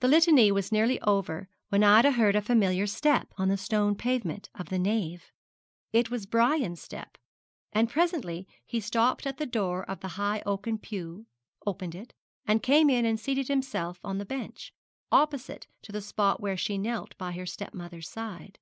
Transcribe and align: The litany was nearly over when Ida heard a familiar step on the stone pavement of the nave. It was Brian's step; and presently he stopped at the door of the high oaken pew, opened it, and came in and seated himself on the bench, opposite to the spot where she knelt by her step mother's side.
The 0.00 0.08
litany 0.08 0.50
was 0.50 0.72
nearly 0.72 1.00
over 1.02 1.48
when 1.68 1.84
Ida 1.84 2.10
heard 2.10 2.34
a 2.34 2.42
familiar 2.42 2.84
step 2.84 3.32
on 3.38 3.46
the 3.46 3.56
stone 3.56 3.94
pavement 3.94 4.50
of 4.56 4.70
the 4.70 4.78
nave. 4.80 5.30
It 5.92 6.10
was 6.10 6.26
Brian's 6.26 6.82
step; 6.82 7.16
and 7.72 7.88
presently 7.88 8.48
he 8.64 8.80
stopped 8.80 9.24
at 9.24 9.36
the 9.36 9.46
door 9.46 9.84
of 9.88 10.00
the 10.00 10.08
high 10.18 10.42
oaken 10.44 10.78
pew, 10.78 11.26
opened 11.64 11.94
it, 11.94 12.12
and 12.44 12.60
came 12.60 12.90
in 12.90 13.04
and 13.04 13.20
seated 13.20 13.46
himself 13.46 14.00
on 14.02 14.18
the 14.18 14.26
bench, 14.26 14.72
opposite 15.12 15.68
to 15.82 15.92
the 15.92 16.02
spot 16.02 16.40
where 16.40 16.56
she 16.56 16.76
knelt 16.76 17.16
by 17.16 17.30
her 17.30 17.46
step 17.46 17.72
mother's 17.72 18.08
side. 18.08 18.58